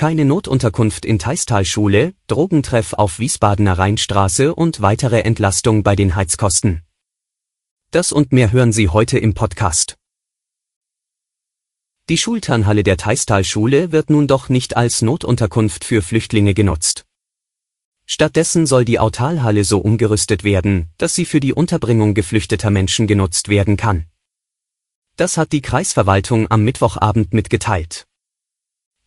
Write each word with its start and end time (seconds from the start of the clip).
Keine 0.00 0.24
Notunterkunft 0.24 1.04
in 1.04 1.18
Teistalschule, 1.18 2.14
Drogentreff 2.26 2.94
auf 2.94 3.18
Wiesbadener 3.18 3.76
Rheinstraße 3.76 4.54
und 4.54 4.80
weitere 4.80 5.20
Entlastung 5.20 5.82
bei 5.82 5.94
den 5.94 6.16
Heizkosten. 6.16 6.80
Das 7.90 8.10
und 8.10 8.32
mehr 8.32 8.50
hören 8.50 8.72
Sie 8.72 8.88
heute 8.88 9.18
im 9.18 9.34
Podcast. 9.34 9.98
Die 12.08 12.16
Schulternhalle 12.16 12.82
der 12.82 12.96
Teistalschule 12.96 13.92
wird 13.92 14.08
nun 14.08 14.26
doch 14.26 14.48
nicht 14.48 14.74
als 14.74 15.02
Notunterkunft 15.02 15.84
für 15.84 16.00
Flüchtlinge 16.00 16.54
genutzt. 16.54 17.04
Stattdessen 18.06 18.64
soll 18.64 18.86
die 18.86 18.98
Autalhalle 18.98 19.64
so 19.64 19.80
umgerüstet 19.80 20.44
werden, 20.44 20.88
dass 20.96 21.14
sie 21.14 21.26
für 21.26 21.40
die 21.40 21.52
Unterbringung 21.52 22.14
geflüchteter 22.14 22.70
Menschen 22.70 23.06
genutzt 23.06 23.50
werden 23.50 23.76
kann. 23.76 24.06
Das 25.16 25.36
hat 25.36 25.52
die 25.52 25.60
Kreisverwaltung 25.60 26.50
am 26.50 26.64
Mittwochabend 26.64 27.34
mitgeteilt. 27.34 28.06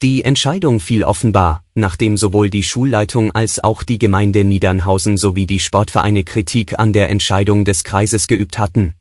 Die 0.04 0.26
Entscheidung 0.26 0.82
fiel 0.82 1.06
offenbar, 1.06 1.64
nachdem 1.76 2.18
sowohl 2.18 2.50
die 2.50 2.64
Schulleitung 2.64 3.32
als 3.32 3.64
auch 3.64 3.84
die 3.84 3.98
Gemeinde 3.98 4.44
Niedernhausen 4.44 5.16
sowie 5.16 5.48
die 5.48 5.60
Sportvereine 5.60 6.26
Kritik 6.26 6.78
an 6.78 6.92
der 6.92 7.10
Entscheidung 7.10 7.64
des 7.64 7.86
Kreises 7.86 8.28
geübt 8.28 8.60
hatten. 8.60 8.96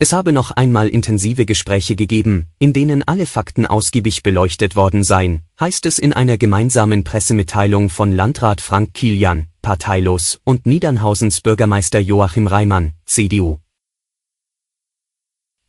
Es 0.00 0.12
habe 0.12 0.32
noch 0.32 0.50
einmal 0.50 0.88
intensive 0.88 1.46
Gespräche 1.46 1.94
gegeben, 1.94 2.48
in 2.58 2.72
denen 2.72 3.04
alle 3.04 3.24
Fakten 3.24 3.66
ausgiebig 3.66 4.24
beleuchtet 4.24 4.74
worden 4.74 5.04
seien, 5.04 5.42
heißt 5.60 5.86
es 5.86 6.00
in 6.00 6.12
einer 6.12 6.38
gemeinsamen 6.38 7.04
Pressemitteilung 7.04 7.88
von 7.88 8.10
Landrat 8.10 8.60
Frank 8.60 8.94
Kilian, 8.94 9.46
parteilos, 9.62 10.40
und 10.42 10.66
Niedernhausens 10.66 11.40
Bürgermeister 11.40 12.00
Joachim 12.00 12.48
Reimann, 12.48 12.94
CDU. 13.06 13.60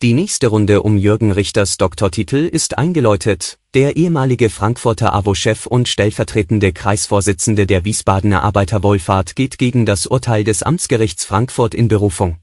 Die 0.06 0.14
nächste 0.14 0.50
Runde 0.50 0.84
um 0.84 1.00
Jürgen 1.00 1.32
Richters 1.32 1.78
Doktortitel 1.78 2.46
ist 2.46 2.78
eingeläutet. 2.78 3.58
Der 3.74 3.96
ehemalige 3.96 4.52
Frankfurter 4.52 5.16
AWO-Chef 5.16 5.66
und 5.66 5.88
stellvertretende 5.88 6.74
Kreisvorsitzende 6.74 7.66
der 7.66 7.86
Wiesbadener 7.86 8.44
Arbeiterwohlfahrt 8.44 9.36
geht 9.36 9.58
gegen 9.58 9.88
das 9.88 10.06
Urteil 10.06 10.44
des 10.44 10.62
Amtsgerichts 10.62 11.26
Frankfurt 11.26 11.74
in 11.74 11.88
Berufung. 11.88 12.38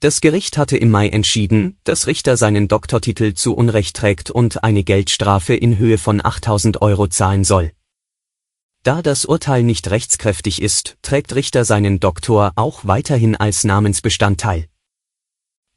Das 0.00 0.22
Gericht 0.22 0.56
hatte 0.56 0.78
im 0.78 0.90
Mai 0.90 1.10
entschieden, 1.10 1.76
dass 1.84 2.06
Richter 2.06 2.38
seinen 2.38 2.68
Doktortitel 2.68 3.34
zu 3.34 3.54
Unrecht 3.54 3.94
trägt 3.94 4.30
und 4.30 4.64
eine 4.64 4.82
Geldstrafe 4.82 5.54
in 5.54 5.76
Höhe 5.76 5.98
von 5.98 6.24
8000 6.24 6.80
Euro 6.80 7.06
zahlen 7.06 7.44
soll. 7.44 7.72
Da 8.82 9.02
das 9.02 9.26
Urteil 9.26 9.62
nicht 9.62 9.90
rechtskräftig 9.90 10.62
ist, 10.62 10.96
trägt 11.02 11.34
Richter 11.34 11.66
seinen 11.66 12.00
Doktor 12.00 12.52
auch 12.56 12.86
weiterhin 12.86 13.36
als 13.36 13.64
Namensbestandteil. 13.64 14.68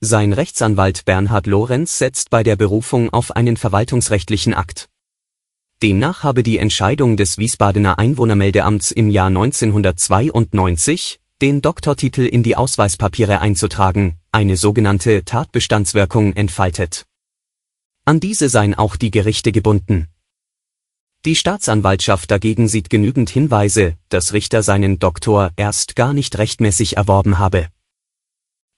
Sein 0.01 0.31
Rechtsanwalt 0.31 1.03
Bernhard 1.03 1.45
Lorenz 1.45 1.97
setzt 1.97 2.29
bei 2.29 2.41
der 2.41 2.55
Berufung 2.55 3.09
auf 3.09 3.35
einen 3.35 3.57
verwaltungsrechtlichen 3.57 4.53
Akt. 4.53 4.87
Demnach 5.83 6.23
habe 6.23 6.41
die 6.41 6.57
Entscheidung 6.57 7.17
des 7.17 7.37
Wiesbadener 7.37 7.99
Einwohnermeldeamts 7.99 8.91
im 8.91 9.09
Jahr 9.09 9.27
1992, 9.27 11.19
den 11.41 11.61
Doktortitel 11.61 12.21
in 12.21 12.43
die 12.43 12.55
Ausweispapiere 12.55 13.41
einzutragen, 13.41 14.17
eine 14.31 14.55
sogenannte 14.55 15.25
Tatbestandswirkung 15.25 16.31
entfaltet. 16.31 17.05
An 18.05 18.21
diese 18.21 18.47
seien 18.47 18.75
auch 18.75 18.95
die 18.95 19.11
Gerichte 19.11 19.51
gebunden. 19.51 20.07
Die 21.25 21.35
Staatsanwaltschaft 21.35 22.31
dagegen 22.31 22.69
sieht 22.69 22.89
genügend 22.89 23.29
Hinweise, 23.29 23.97
dass 24.07 24.31
Richter 24.31 24.63
seinen 24.63 24.97
Doktor 24.97 25.51
erst 25.57 25.97
gar 25.97 26.13
nicht 26.13 26.37
rechtmäßig 26.37 26.95
erworben 26.95 27.37
habe. 27.37 27.67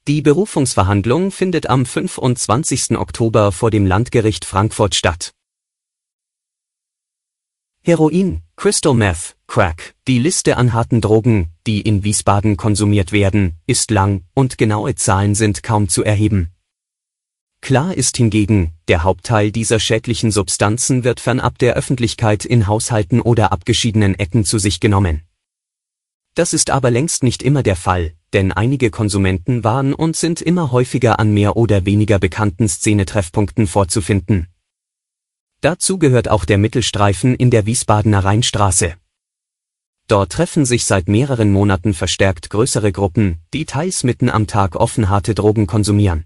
Die 0.08 0.24
Berufungsverhandlung 0.24 1.30
findet 1.30 1.70
am 1.70 1.86
25. 1.86 2.98
Oktober 2.98 3.52
vor 3.52 3.70
dem 3.70 3.86
Landgericht 3.86 4.46
Frankfurt 4.46 4.96
statt. 4.96 5.32
Heroin, 7.84 8.42
Crystal 8.56 8.96
Meth, 8.96 9.36
Crack, 9.46 9.94
die 10.08 10.18
Liste 10.18 10.58
an 10.58 10.74
harten 10.74 11.02
Drogen, 11.02 11.52
die 11.68 11.82
in 11.82 12.04
Wiesbaden 12.04 12.58
konsumiert 12.58 13.12
werden, 13.12 13.60
ist 13.68 13.92
lang, 13.92 14.24
und 14.34 14.58
genaue 14.58 14.96
Zahlen 14.96 15.36
sind 15.36 15.62
kaum 15.62 15.88
zu 15.88 16.04
erheben. 16.04 16.50
Klar 17.62 17.94
ist 17.94 18.18
hingegen, 18.18 18.74
der 18.88 19.04
Hauptteil 19.04 19.52
dieser 19.52 19.80
schädlichen 19.80 20.32
Substanzen 20.32 21.04
wird 21.04 21.20
fernab 21.20 21.60
der 21.60 21.76
Öffentlichkeit 21.76 22.44
in 22.44 22.66
Haushalten 22.66 23.22
oder 23.22 23.52
abgeschiedenen 23.52 24.18
Ecken 24.18 24.46
zu 24.46 24.58
sich 24.58 24.80
genommen. 24.80 25.22
Das 26.34 26.54
ist 26.54 26.72
aber 26.72 26.90
längst 26.90 27.22
nicht 27.22 27.44
immer 27.44 27.62
der 27.62 27.76
Fall, 27.76 28.16
denn 28.34 28.52
einige 28.52 28.90
Konsumenten 28.90 29.64
waren 29.64 29.94
und 29.94 30.16
sind 30.16 30.42
immer 30.42 30.72
häufiger 30.72 31.20
an 31.20 31.34
mehr 31.34 31.58
oder 31.58 31.86
weniger 31.86 32.20
bekannten 32.20 32.68
Szenetreffpunkten 32.68 33.68
vorzufinden. 33.68 34.48
Dazu 35.62 36.00
gehört 36.00 36.30
auch 36.30 36.46
der 36.46 36.58
Mittelstreifen 36.58 37.36
in 37.36 37.52
der 37.52 37.66
Wiesbadener 37.66 38.24
Rheinstraße. 38.24 38.96
Dort 40.08 40.32
treffen 40.32 40.66
sich 40.66 40.86
seit 40.86 41.08
mehreren 41.08 41.52
Monaten 41.52 41.94
verstärkt 41.94 42.50
größere 42.50 42.92
Gruppen, 42.92 43.42
die 43.54 43.66
teils 43.66 44.04
mitten 44.04 44.30
am 44.30 44.48
Tag 44.48 44.76
offen 44.76 45.10
harte 45.10 45.36
Drogen 45.36 45.68
konsumieren. 45.68 46.26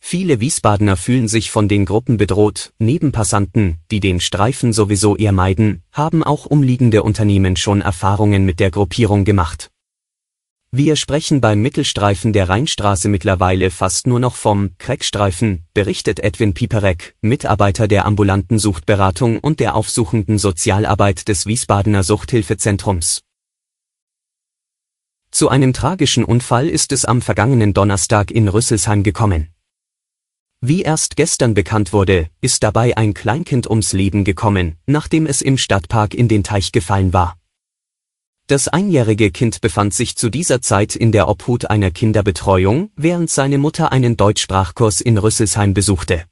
Viele 0.00 0.40
Wiesbadener 0.40 0.96
fühlen 0.96 1.28
sich 1.28 1.50
von 1.50 1.68
den 1.68 1.86
Gruppen 1.86 2.16
bedroht, 2.16 2.72
Nebenpassanten, 2.78 3.78
die 3.90 4.00
den 4.00 4.20
Streifen 4.20 4.72
sowieso 4.72 5.16
eher 5.16 5.32
meiden, 5.32 5.82
haben 5.92 6.22
auch 6.22 6.46
umliegende 6.46 7.02
Unternehmen 7.02 7.56
schon 7.56 7.80
Erfahrungen 7.80 8.44
mit 8.44 8.60
der 8.60 8.70
Gruppierung 8.70 9.24
gemacht. 9.24 9.70
Wir 10.76 10.96
sprechen 10.96 11.40
beim 11.40 11.62
Mittelstreifen 11.62 12.32
der 12.32 12.48
Rheinstraße 12.48 13.08
mittlerweile 13.08 13.70
fast 13.70 14.08
nur 14.08 14.18
noch 14.18 14.34
vom 14.34 14.76
Crackstreifen, 14.78 15.62
berichtet 15.72 16.18
Edwin 16.18 16.52
Piperek, 16.52 17.14
Mitarbeiter 17.20 17.86
der 17.86 18.04
ambulanten 18.04 18.58
Suchtberatung 18.58 19.38
und 19.38 19.60
der 19.60 19.76
aufsuchenden 19.76 20.36
Sozialarbeit 20.36 21.28
des 21.28 21.46
Wiesbadener 21.46 22.02
Suchthilfezentrums. 22.02 23.22
Zu 25.30 25.48
einem 25.48 25.74
tragischen 25.74 26.24
Unfall 26.24 26.68
ist 26.68 26.90
es 26.90 27.04
am 27.04 27.22
vergangenen 27.22 27.72
Donnerstag 27.72 28.32
in 28.32 28.48
Rüsselsheim 28.48 29.04
gekommen. 29.04 29.50
Wie 30.60 30.82
erst 30.82 31.14
gestern 31.14 31.54
bekannt 31.54 31.92
wurde, 31.92 32.30
ist 32.40 32.64
dabei 32.64 32.96
ein 32.96 33.14
Kleinkind 33.14 33.70
ums 33.70 33.92
Leben 33.92 34.24
gekommen, 34.24 34.74
nachdem 34.86 35.26
es 35.26 35.40
im 35.40 35.56
Stadtpark 35.56 36.14
in 36.14 36.26
den 36.26 36.42
Teich 36.42 36.72
gefallen 36.72 37.12
war. 37.12 37.36
Das 38.46 38.68
einjährige 38.68 39.30
Kind 39.30 39.62
befand 39.62 39.94
sich 39.94 40.16
zu 40.16 40.28
dieser 40.28 40.60
Zeit 40.60 40.96
in 40.96 41.12
der 41.12 41.28
Obhut 41.28 41.70
einer 41.70 41.90
Kinderbetreuung, 41.90 42.90
während 42.94 43.30
seine 43.30 43.56
Mutter 43.56 43.90
einen 43.90 44.18
Deutschsprachkurs 44.18 45.00
in 45.00 45.16
Rüsselsheim 45.16 45.72
besuchte. 45.72 46.26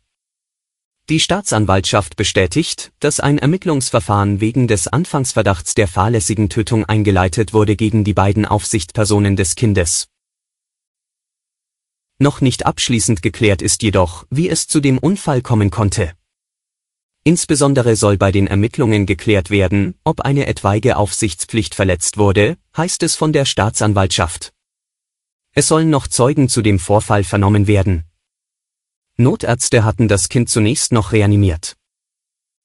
Die 1.09 1.21
Staatsanwaltschaft 1.21 2.17
bestätigt, 2.17 2.93
dass 3.01 3.19
ein 3.19 3.39
Ermittlungsverfahren 3.39 4.41
wegen 4.41 4.69
des 4.69 4.89
Anfangsverdachts 4.89 5.75
der 5.75 5.89
fahrlässigen 5.89 6.51
Tötung 6.51 6.85
eingeleitet 6.85 7.55
wurde 7.55 7.77
gegen 7.77 8.05
die 8.05 8.15
beiden 8.15 8.45
Aufsichtspersonen 8.45 9.35
des 9.35 9.55
Kindes. 9.55 10.09
Noch 12.19 12.43
nicht 12.43 12.67
abschließend 12.67 13.23
geklärt 13.23 13.63
ist 13.63 13.83
jedoch, 13.83 14.27
wie 14.29 14.51
es 14.51 14.69
zu 14.69 14.81
dem 14.81 14.99
Unfall 14.99 15.41
kommen 15.41 15.71
konnte. 15.71 16.13
Insbesondere 17.25 17.95
soll 17.95 18.17
bei 18.17 18.33
den 18.33 18.49
Ermittlungen 18.49 19.07
geklärt 19.07 19.51
werden, 19.51 19.95
ob 20.03 20.23
eine 20.23 20.47
etwaige 20.47 20.97
Aufsichtspflicht 20.97 21.75
verletzt 21.75 22.19
wurde, 22.19 22.57
heißt 22.77 23.03
es 23.05 23.15
von 23.15 23.33
der 23.33 23.45
Staatsanwaltschaft. 23.45 24.53
Es 25.55 25.69
sollen 25.69 25.89
noch 25.89 26.09
Zeugen 26.09 26.49
zu 26.49 26.63
dem 26.63 26.81
Vorfall 26.81 27.23
vernommen 27.23 27.69
werden. 27.69 28.05
Notärzte 29.17 29.85
hatten 29.85 30.09
das 30.09 30.29
Kind 30.29 30.49
zunächst 30.49 30.91
noch 30.91 31.13
reanimiert. 31.13 31.77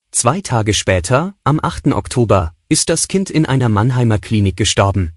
Zwei 0.10 0.42
Tage 0.42 0.74
später, 0.74 1.36
am 1.44 1.60
8. 1.62 1.88
Oktober, 1.88 2.56
ist 2.70 2.90
das 2.90 3.08
Kind 3.08 3.30
in 3.30 3.46
einer 3.46 3.70
Mannheimer 3.70 4.18
Klinik 4.18 4.58
gestorben. 4.58 5.14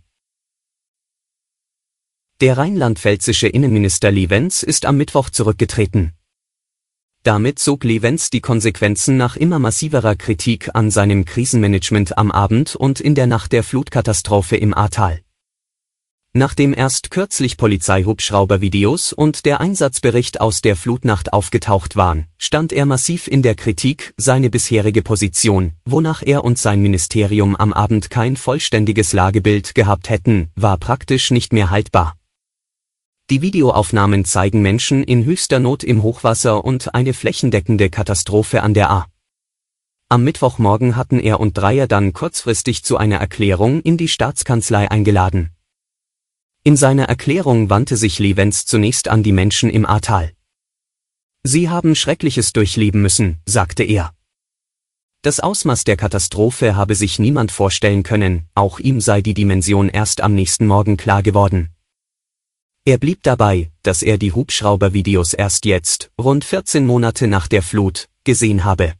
Der 2.40 2.58
rheinland-pfälzische 2.58 3.48
Innenminister 3.48 4.10
Livenz 4.10 4.62
ist 4.62 4.84
am 4.84 4.96
Mittwoch 4.96 5.30
zurückgetreten. 5.30 6.12
Damit 7.22 7.58
zog 7.58 7.84
Livenz 7.84 8.30
die 8.30 8.40
Konsequenzen 8.40 9.18
nach 9.18 9.36
immer 9.36 9.58
massiverer 9.58 10.16
Kritik 10.16 10.70
an 10.72 10.90
seinem 10.90 11.26
Krisenmanagement 11.26 12.16
am 12.16 12.30
Abend 12.30 12.76
und 12.76 12.98
in 12.98 13.14
der 13.14 13.26
Nacht 13.26 13.52
der 13.52 13.62
Flutkatastrophe 13.62 14.56
im 14.56 14.72
Ahrtal. 14.72 15.20
Nachdem 16.32 16.72
erst 16.72 17.10
kürzlich 17.10 17.58
Polizeihubschrauber-Videos 17.58 19.12
und 19.12 19.44
der 19.44 19.60
Einsatzbericht 19.60 20.40
aus 20.40 20.62
der 20.62 20.76
Flutnacht 20.76 21.34
aufgetaucht 21.34 21.94
waren, 21.96 22.26
stand 22.38 22.72
er 22.72 22.86
massiv 22.86 23.26
in 23.26 23.42
der 23.42 23.54
Kritik, 23.54 24.14
seine 24.16 24.48
bisherige 24.48 25.02
Position, 25.02 25.72
wonach 25.84 26.22
er 26.24 26.42
und 26.44 26.56
sein 26.56 26.80
Ministerium 26.80 27.54
am 27.54 27.74
Abend 27.74 28.08
kein 28.08 28.36
vollständiges 28.36 29.12
Lagebild 29.12 29.74
gehabt 29.74 30.08
hätten, 30.08 30.48
war 30.54 30.78
praktisch 30.78 31.32
nicht 31.32 31.52
mehr 31.52 31.68
haltbar. 31.68 32.14
Die 33.30 33.42
Videoaufnahmen 33.42 34.24
zeigen 34.24 34.60
Menschen 34.60 35.04
in 35.04 35.24
höchster 35.24 35.60
Not 35.60 35.84
im 35.84 36.02
Hochwasser 36.02 36.64
und 36.64 36.96
eine 36.96 37.14
flächendeckende 37.14 37.88
Katastrophe 37.88 38.60
an 38.64 38.74
der 38.74 38.90
A. 38.90 39.06
Am 40.08 40.24
Mittwochmorgen 40.24 40.96
hatten 40.96 41.20
er 41.20 41.38
und 41.38 41.56
Dreier 41.56 41.86
dann 41.86 42.12
kurzfristig 42.12 42.82
zu 42.82 42.96
einer 42.96 43.18
Erklärung 43.18 43.82
in 43.82 43.96
die 43.96 44.08
Staatskanzlei 44.08 44.90
eingeladen. 44.90 45.50
In 46.64 46.76
seiner 46.76 47.04
Erklärung 47.04 47.70
wandte 47.70 47.96
sich 47.96 48.18
Levens 48.18 48.66
zunächst 48.66 49.06
an 49.06 49.22
die 49.22 49.30
Menschen 49.30 49.70
im 49.70 49.86
Ahrtal. 49.86 50.32
Sie 51.44 51.68
haben 51.68 51.94
Schreckliches 51.94 52.52
durchleben 52.52 53.00
müssen, 53.00 53.38
sagte 53.46 53.84
er. 53.84 54.12
Das 55.22 55.38
Ausmaß 55.38 55.84
der 55.84 55.96
Katastrophe 55.96 56.74
habe 56.74 56.96
sich 56.96 57.20
niemand 57.20 57.52
vorstellen 57.52 58.02
können, 58.02 58.48
auch 58.56 58.80
ihm 58.80 59.00
sei 59.00 59.22
die 59.22 59.34
Dimension 59.34 59.88
erst 59.88 60.20
am 60.20 60.34
nächsten 60.34 60.66
Morgen 60.66 60.96
klar 60.96 61.22
geworden. 61.22 61.70
Er 62.86 62.96
blieb 62.96 63.22
dabei, 63.22 63.70
dass 63.82 64.02
er 64.02 64.16
die 64.16 64.32
Hubschraubervideos 64.32 65.34
erst 65.34 65.66
jetzt, 65.66 66.10
rund 66.18 66.44
14 66.44 66.86
Monate 66.86 67.26
nach 67.26 67.46
der 67.46 67.62
Flut, 67.62 68.08
gesehen 68.24 68.64
habe. 68.64 68.94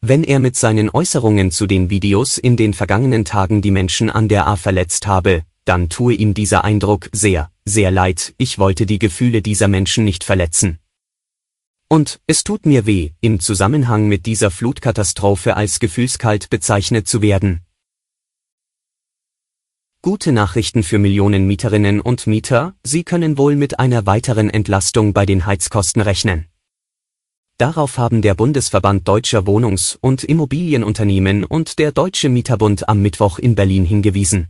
Wenn 0.00 0.24
er 0.24 0.40
mit 0.40 0.56
seinen 0.56 0.90
Äußerungen 0.90 1.52
zu 1.52 1.68
den 1.68 1.88
Videos 1.88 2.36
in 2.36 2.56
den 2.56 2.74
vergangenen 2.74 3.24
Tagen 3.24 3.62
die 3.62 3.70
Menschen 3.70 4.10
an 4.10 4.28
der 4.28 4.48
A 4.48 4.56
verletzt 4.56 5.06
habe, 5.06 5.44
dann 5.64 5.88
tue 5.88 6.14
ihm 6.14 6.34
dieser 6.34 6.64
Eindruck 6.64 7.08
sehr, 7.12 7.50
sehr 7.64 7.92
leid, 7.92 8.34
ich 8.38 8.58
wollte 8.58 8.86
die 8.86 8.98
Gefühle 8.98 9.40
dieser 9.40 9.68
Menschen 9.68 10.04
nicht 10.04 10.24
verletzen. 10.24 10.80
Und, 11.88 12.20
es 12.26 12.42
tut 12.42 12.66
mir 12.66 12.86
weh, 12.86 13.12
im 13.20 13.38
Zusammenhang 13.38 14.08
mit 14.08 14.26
dieser 14.26 14.50
Flutkatastrophe 14.50 15.56
als 15.56 15.78
gefühlskalt 15.78 16.50
bezeichnet 16.50 17.06
zu 17.06 17.22
werden. 17.22 17.60
Gute 20.04 20.32
Nachrichten 20.32 20.82
für 20.82 20.98
Millionen 20.98 21.46
Mieterinnen 21.46 22.02
und 22.02 22.26
Mieter, 22.26 22.74
Sie 22.82 23.04
können 23.04 23.38
wohl 23.38 23.56
mit 23.56 23.78
einer 23.80 24.04
weiteren 24.04 24.50
Entlastung 24.50 25.14
bei 25.14 25.24
den 25.24 25.46
Heizkosten 25.46 26.02
rechnen. 26.02 26.44
Darauf 27.56 27.96
haben 27.96 28.20
der 28.20 28.34
Bundesverband 28.34 29.08
Deutscher 29.08 29.46
Wohnungs- 29.46 29.96
und 29.98 30.22
Immobilienunternehmen 30.22 31.42
und 31.42 31.78
der 31.78 31.90
Deutsche 31.90 32.28
Mieterbund 32.28 32.86
am 32.86 33.00
Mittwoch 33.00 33.38
in 33.38 33.54
Berlin 33.54 33.86
hingewiesen. 33.86 34.48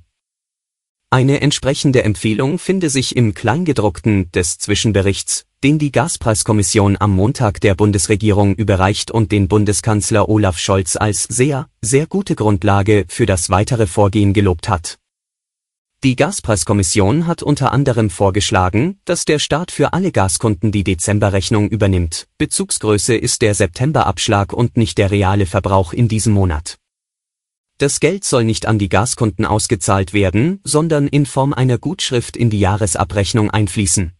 Eine 1.10 1.40
entsprechende 1.40 2.02
Empfehlung 2.02 2.58
finde 2.58 2.90
sich 2.90 3.14
im 3.14 3.32
Kleingedruckten 3.32 4.32
des 4.32 4.58
Zwischenberichts, 4.58 5.44
den 5.62 5.78
die 5.78 5.92
Gaspreiskommission 5.92 6.96
am 6.98 7.12
Montag 7.12 7.60
der 7.60 7.76
Bundesregierung 7.76 8.56
überreicht 8.56 9.12
und 9.12 9.30
den 9.30 9.46
Bundeskanzler 9.46 10.28
Olaf 10.28 10.58
Scholz 10.58 10.96
als 10.96 11.22
sehr, 11.22 11.68
sehr 11.80 12.08
gute 12.08 12.34
Grundlage 12.34 13.04
für 13.06 13.26
das 13.26 13.50
weitere 13.50 13.86
Vorgehen 13.86 14.32
gelobt 14.32 14.68
hat. 14.68 14.98
Die 16.04 16.16
Gaspreiskommission 16.16 17.26
hat 17.26 17.42
unter 17.42 17.72
anderem 17.72 18.10
vorgeschlagen, 18.10 18.98
dass 19.06 19.24
der 19.24 19.38
Staat 19.38 19.70
für 19.70 19.94
alle 19.94 20.12
Gaskunden 20.12 20.70
die 20.70 20.84
Dezemberrechnung 20.84 21.70
übernimmt. 21.70 22.26
Bezugsgröße 22.36 23.16
ist 23.16 23.40
der 23.40 23.54
Septemberabschlag 23.54 24.52
und 24.52 24.76
nicht 24.76 24.98
der 24.98 25.10
reale 25.10 25.46
Verbrauch 25.46 25.94
in 25.94 26.06
diesem 26.06 26.34
Monat. 26.34 26.76
Das 27.78 28.00
Geld 28.00 28.24
soll 28.24 28.44
nicht 28.44 28.66
an 28.66 28.78
die 28.78 28.90
Gaskunden 28.90 29.46
ausgezahlt 29.46 30.12
werden, 30.12 30.60
sondern 30.62 31.08
in 31.08 31.24
Form 31.24 31.54
einer 31.54 31.78
Gutschrift 31.78 32.36
in 32.36 32.50
die 32.50 32.60
Jahresabrechnung 32.60 33.50
einfließen. 33.50 34.12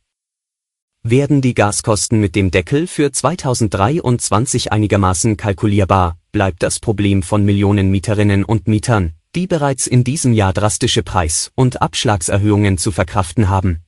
Werden 1.02 1.42
die 1.42 1.52
Gaskosten 1.52 2.18
mit 2.18 2.34
dem 2.34 2.50
Deckel 2.50 2.86
für 2.86 3.12
2023 3.12 4.72
einigermaßen 4.72 5.36
kalkulierbar, 5.36 6.16
bleibt 6.32 6.62
das 6.62 6.80
Problem 6.80 7.22
von 7.22 7.44
Millionen 7.44 7.90
Mieterinnen 7.90 8.42
und 8.42 8.68
Mietern, 8.68 9.12
die 9.34 9.46
bereits 9.46 9.86
in 9.86 10.04
diesem 10.04 10.32
Jahr 10.32 10.52
drastische 10.52 11.02
Preis- 11.02 11.50
und 11.54 11.82
Abschlagserhöhungen 11.82 12.78
zu 12.78 12.92
verkraften 12.92 13.48
haben. 13.48 13.80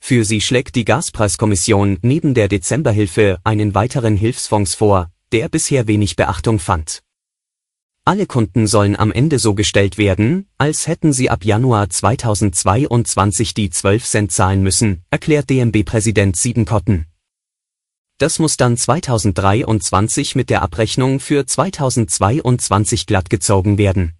Für 0.00 0.24
sie 0.24 0.40
schlägt 0.40 0.74
die 0.74 0.84
Gaspreiskommission 0.84 1.98
neben 2.02 2.34
der 2.34 2.48
Dezemberhilfe 2.48 3.38
einen 3.44 3.74
weiteren 3.74 4.16
Hilfsfonds 4.16 4.74
vor, 4.74 5.10
der 5.30 5.48
bisher 5.48 5.86
wenig 5.86 6.16
Beachtung 6.16 6.58
fand. 6.58 7.02
Alle 8.04 8.26
Kunden 8.26 8.66
sollen 8.66 8.96
am 8.96 9.12
Ende 9.12 9.38
so 9.38 9.54
gestellt 9.54 9.96
werden, 9.96 10.48
als 10.58 10.88
hätten 10.88 11.12
sie 11.12 11.30
ab 11.30 11.44
Januar 11.44 11.88
2022 11.88 13.54
die 13.54 13.70
12 13.70 14.04
Cent 14.04 14.32
zahlen 14.32 14.60
müssen, 14.60 15.04
erklärt 15.10 15.48
DMB-Präsident 15.50 16.34
Siebenkotten. 16.34 17.06
Das 18.18 18.40
muss 18.40 18.56
dann 18.56 18.76
2023 18.76 20.34
mit 20.34 20.50
der 20.50 20.62
Abrechnung 20.62 21.20
für 21.20 21.46
2022 21.46 23.06
glattgezogen 23.06 23.78
werden. 23.78 24.14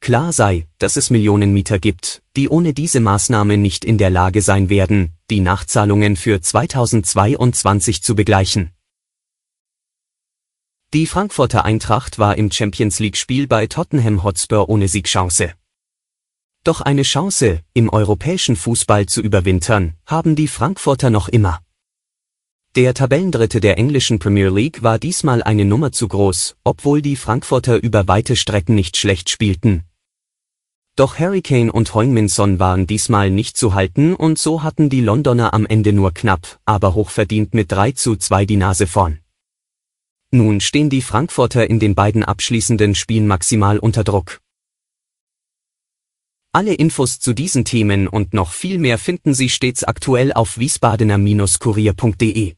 Klar 0.00 0.32
sei, 0.32 0.66
dass 0.78 0.96
es 0.96 1.10
Millionen 1.10 1.52
Mieter 1.52 1.78
gibt, 1.78 2.22
die 2.36 2.48
ohne 2.48 2.72
diese 2.72 3.00
Maßnahme 3.00 3.56
nicht 3.56 3.84
in 3.84 3.98
der 3.98 4.10
Lage 4.10 4.42
sein 4.42 4.70
werden, 4.70 5.12
die 5.30 5.40
Nachzahlungen 5.40 6.16
für 6.16 6.40
2022 6.40 8.02
zu 8.02 8.14
begleichen. 8.14 8.72
Die 10.94 11.06
Frankfurter 11.06 11.66
Eintracht 11.66 12.18
war 12.18 12.38
im 12.38 12.50
Champions 12.50 12.98
League-Spiel 12.98 13.46
bei 13.46 13.66
Tottenham 13.66 14.22
Hotspur 14.22 14.70
ohne 14.70 14.88
Siegchance. 14.88 15.52
Doch 16.64 16.80
eine 16.80 17.02
Chance, 17.02 17.60
im 17.74 17.90
europäischen 17.90 18.56
Fußball 18.56 19.06
zu 19.06 19.20
überwintern, 19.20 19.94
haben 20.06 20.34
die 20.34 20.48
Frankfurter 20.48 21.10
noch 21.10 21.28
immer. 21.28 21.60
Der 22.78 22.94
Tabellendritte 22.94 23.58
der 23.58 23.76
englischen 23.76 24.20
Premier 24.20 24.50
League 24.50 24.84
war 24.84 25.00
diesmal 25.00 25.42
eine 25.42 25.64
Nummer 25.64 25.90
zu 25.90 26.06
groß, 26.06 26.54
obwohl 26.62 27.02
die 27.02 27.16
Frankfurter 27.16 27.82
über 27.82 28.06
weite 28.06 28.36
Strecken 28.36 28.76
nicht 28.76 28.96
schlecht 28.96 29.30
spielten. 29.30 29.82
Doch 30.94 31.18
Harry 31.18 31.42
Kane 31.42 31.72
und 31.72 31.92
Heung-Min 31.92 32.30
waren 32.60 32.86
diesmal 32.86 33.30
nicht 33.30 33.56
zu 33.56 33.74
halten 33.74 34.14
und 34.14 34.38
so 34.38 34.62
hatten 34.62 34.90
die 34.90 35.00
Londoner 35.00 35.54
am 35.54 35.66
Ende 35.66 35.92
nur 35.92 36.14
knapp, 36.14 36.60
aber 36.66 36.94
hochverdient 36.94 37.52
mit 37.52 37.72
3 37.72 37.90
zu 37.90 38.14
2 38.14 38.46
die 38.46 38.56
Nase 38.56 38.86
vorn. 38.86 39.18
Nun 40.30 40.60
stehen 40.60 40.88
die 40.88 41.02
Frankfurter 41.02 41.68
in 41.68 41.80
den 41.80 41.96
beiden 41.96 42.22
abschließenden 42.22 42.94
Spielen 42.94 43.26
maximal 43.26 43.80
unter 43.80 44.04
Druck. 44.04 44.40
Alle 46.52 46.74
Infos 46.74 47.18
zu 47.18 47.34
diesen 47.34 47.64
Themen 47.64 48.06
und 48.06 48.34
noch 48.34 48.52
viel 48.52 48.78
mehr 48.78 48.98
finden 48.98 49.34
Sie 49.34 49.48
stets 49.48 49.82
aktuell 49.82 50.32
auf 50.32 50.58
wiesbadener-kurier.de. 50.58 52.57